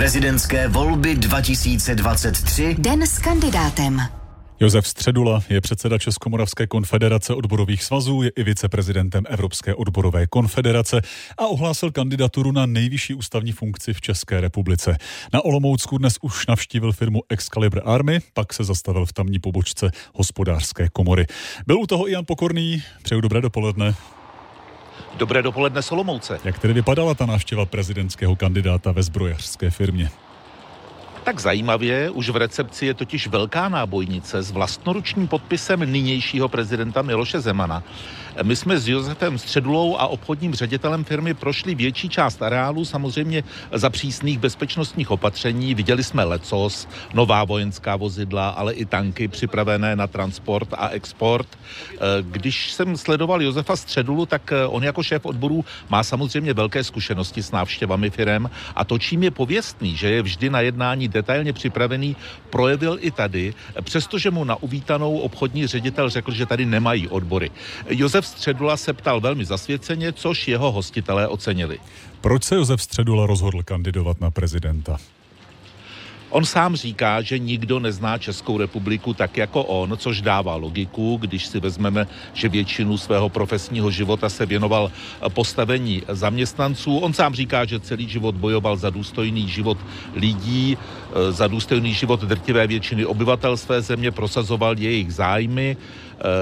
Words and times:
Prezidentské 0.00 0.68
volby 0.68 1.14
2023. 1.14 2.76
Den 2.78 3.02
s 3.02 3.18
kandidátem. 3.18 4.00
Josef 4.60 4.88
Středula 4.88 5.42
je 5.48 5.60
předseda 5.60 5.98
Českomoravské 5.98 6.66
konfederace 6.66 7.34
odborových 7.34 7.84
svazů, 7.84 8.22
je 8.22 8.30
i 8.36 8.42
viceprezidentem 8.42 9.24
Evropské 9.28 9.74
odborové 9.74 10.26
konfederace 10.26 11.00
a 11.38 11.46
ohlásil 11.46 11.90
kandidaturu 11.90 12.52
na 12.52 12.66
nejvyšší 12.66 13.14
ústavní 13.14 13.52
funkci 13.52 13.92
v 13.92 14.00
České 14.00 14.40
republice. 14.40 14.96
Na 15.32 15.44
Olomoucku 15.44 15.98
dnes 15.98 16.14
už 16.22 16.46
navštívil 16.46 16.92
firmu 16.92 17.20
Excalibur 17.28 17.82
Army, 17.84 18.18
pak 18.34 18.52
se 18.52 18.64
zastavil 18.64 19.06
v 19.06 19.12
tamní 19.12 19.38
pobočce 19.38 19.90
hospodářské 20.14 20.88
komory. 20.88 21.26
Byl 21.66 21.78
u 21.78 21.86
toho 21.86 22.08
i 22.08 22.12
Jan 22.12 22.24
Pokorný. 22.26 22.82
Přeju 23.02 23.20
dobré 23.20 23.40
dopoledne. 23.40 23.94
Dobré 25.16 25.42
dopoledne 25.42 25.82
Solomouce. 25.82 26.40
Jak 26.44 26.58
tedy 26.58 26.74
vypadala 26.74 27.14
ta 27.14 27.26
návštěva 27.26 27.64
prezidentského 27.66 28.36
kandidáta 28.36 28.92
ve 28.92 29.02
zbrojařské 29.02 29.70
firmě? 29.70 30.10
Tak 31.30 31.40
zajímavě, 31.40 32.10
už 32.10 32.28
v 32.30 32.36
recepci 32.36 32.86
je 32.86 32.94
totiž 32.94 33.26
velká 33.26 33.68
nábojnice 33.68 34.42
s 34.42 34.50
vlastnoručním 34.50 35.28
podpisem 35.28 35.92
nynějšího 35.92 36.48
prezidenta 36.48 37.02
Miloše 37.02 37.40
Zemana. 37.40 37.82
My 38.42 38.56
jsme 38.56 38.78
s 38.78 38.88
Josefem 38.88 39.38
Středulou 39.38 39.96
a 39.96 40.06
obchodním 40.06 40.54
ředitelem 40.54 41.04
firmy 41.04 41.34
prošli 41.34 41.74
větší 41.74 42.08
část 42.08 42.42
areálu, 42.42 42.84
samozřejmě 42.84 43.44
za 43.72 43.90
přísných 43.90 44.38
bezpečnostních 44.38 45.10
opatření. 45.10 45.74
Viděli 45.74 46.04
jsme 46.04 46.24
lecos, 46.24 46.88
nová 47.14 47.44
vojenská 47.44 47.96
vozidla, 47.96 48.48
ale 48.48 48.72
i 48.72 48.84
tanky 48.84 49.28
připravené 49.28 49.96
na 49.96 50.06
transport 50.06 50.68
a 50.72 50.88
export. 50.88 51.58
Když 52.20 52.72
jsem 52.72 52.96
sledoval 52.96 53.42
Josefa 53.42 53.76
Středulu, 53.76 54.26
tak 54.26 54.52
on 54.66 54.84
jako 54.84 55.02
šéf 55.02 55.26
odboru 55.26 55.64
má 55.88 56.02
samozřejmě 56.02 56.54
velké 56.54 56.84
zkušenosti 56.84 57.42
s 57.42 57.50
návštěvami 57.50 58.10
firem 58.10 58.50
a 58.76 58.84
to, 58.84 58.98
čím 58.98 59.22
je 59.22 59.30
pověstný, 59.30 59.96
že 59.96 60.10
je 60.10 60.22
vždy 60.22 60.50
na 60.50 60.60
jednání 60.60 61.08
detailně 61.20 61.52
připravený, 61.52 62.16
projevil 62.50 62.98
i 63.00 63.10
tady, 63.10 63.54
přestože 63.82 64.30
mu 64.30 64.44
na 64.44 64.56
uvítanou 64.62 65.18
obchodní 65.18 65.66
ředitel 65.66 66.10
řekl, 66.10 66.32
že 66.32 66.46
tady 66.46 66.66
nemají 66.66 67.08
odbory. 67.08 67.50
Josef 67.88 68.26
Středula 68.26 68.76
se 68.76 68.92
ptal 68.92 69.20
velmi 69.20 69.44
zasvěceně, 69.44 70.12
což 70.12 70.48
jeho 70.48 70.72
hostitelé 70.72 71.28
ocenili. 71.28 71.78
Proč 72.20 72.44
se 72.44 72.54
Josef 72.54 72.82
Středula 72.82 73.26
rozhodl 73.26 73.62
kandidovat 73.62 74.20
na 74.20 74.30
prezidenta? 74.30 74.96
On 76.30 76.44
sám 76.44 76.76
říká, 76.76 77.22
že 77.22 77.38
nikdo 77.38 77.80
nezná 77.80 78.18
Českou 78.18 78.58
republiku 78.58 79.14
tak 79.14 79.36
jako 79.36 79.64
on, 79.64 79.94
což 79.96 80.22
dává 80.22 80.56
logiku, 80.56 81.16
když 81.20 81.46
si 81.46 81.60
vezmeme, 81.60 82.06
že 82.32 82.48
většinu 82.48 82.98
svého 82.98 83.28
profesního 83.28 83.90
života 83.90 84.28
se 84.28 84.46
věnoval 84.46 84.92
postavení 85.28 86.02
zaměstnanců. 86.08 86.98
On 86.98 87.12
sám 87.12 87.34
říká, 87.34 87.64
že 87.64 87.80
celý 87.80 88.08
život 88.08 88.34
bojoval 88.34 88.76
za 88.76 88.90
důstojný 88.90 89.48
život 89.48 89.78
lidí, 90.14 90.78
za 91.30 91.46
důstojný 91.46 91.94
život 91.94 92.20
drtivé 92.20 92.66
většiny 92.66 93.06
obyvatel 93.06 93.56
své 93.56 93.82
země, 93.82 94.10
prosazoval 94.10 94.78
jejich 94.78 95.14
zájmy 95.14 95.76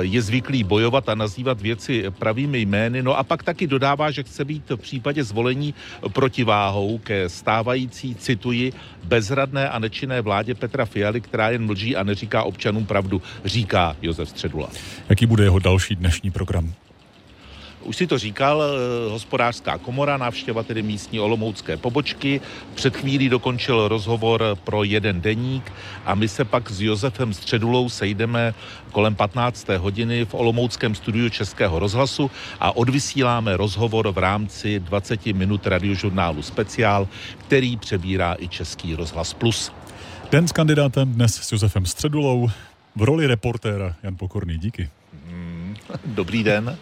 je 0.00 0.22
zvyklý 0.22 0.64
bojovat 0.64 1.08
a 1.08 1.14
nazývat 1.14 1.60
věci 1.60 2.04
pravými 2.18 2.60
jmény. 2.60 3.02
No 3.02 3.18
a 3.18 3.22
pak 3.22 3.42
taky 3.42 3.66
dodává, 3.66 4.10
že 4.10 4.22
chce 4.22 4.44
být 4.44 4.70
v 4.70 4.76
případě 4.76 5.24
zvolení 5.24 5.74
protiváhou 6.12 6.98
ke 6.98 7.28
stávající, 7.28 8.14
cituji, 8.14 8.72
bezradné 9.04 9.68
a 9.68 9.78
nečinné 9.78 10.20
vládě 10.20 10.54
Petra 10.54 10.84
Fialy, 10.84 11.20
která 11.20 11.50
jen 11.50 11.66
mlží 11.66 11.96
a 11.96 12.02
neříká 12.02 12.42
občanům 12.42 12.86
pravdu, 12.86 13.22
říká 13.44 13.96
Josef 14.02 14.28
Středula. 14.28 14.68
Jaký 15.08 15.26
bude 15.26 15.44
jeho 15.44 15.58
další 15.58 15.96
dnešní 15.96 16.30
program? 16.30 16.72
Už 17.86 17.96
si 17.96 18.06
to 18.06 18.18
říkal, 18.18 18.62
hospodářská 19.10 19.78
komora, 19.78 20.16
návštěva 20.16 20.62
tedy 20.62 20.82
místní 20.82 21.20
olomoucké 21.20 21.76
pobočky. 21.76 22.40
Před 22.74 22.96
chvílí 22.96 23.28
dokončil 23.28 23.88
rozhovor 23.88 24.42
pro 24.64 24.84
jeden 24.84 25.20
deník 25.20 25.72
a 26.04 26.14
my 26.14 26.28
se 26.28 26.44
pak 26.44 26.70
s 26.70 26.80
Josefem 26.80 27.34
Středulou 27.34 27.88
sejdeme 27.88 28.54
kolem 28.92 29.14
15. 29.14 29.68
hodiny 29.68 30.24
v 30.24 30.34
olomouckém 30.34 30.94
studiu 30.94 31.28
Českého 31.28 31.78
rozhlasu 31.78 32.30
a 32.60 32.76
odvysíláme 32.76 33.56
rozhovor 33.56 34.12
v 34.12 34.18
rámci 34.18 34.80
20 34.80 35.26
minut 35.26 35.66
radiožurnálu 35.66 36.42
Speciál, 36.42 37.08
který 37.38 37.76
přebírá 37.76 38.36
i 38.38 38.48
Český 38.48 38.94
rozhlas 38.94 39.34
Plus. 39.34 39.72
Den 40.30 40.48
s 40.48 40.52
kandidátem 40.52 41.12
dnes 41.12 41.34
s 41.34 41.52
Josefem 41.52 41.86
Středulou 41.86 42.50
v 42.96 43.02
roli 43.02 43.26
reportéra 43.26 43.94
Jan 44.02 44.16
Pokorný. 44.16 44.58
Díky. 44.58 44.88
Dobrý 46.06 46.42
den. 46.42 46.78